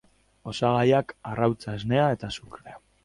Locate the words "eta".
2.19-2.31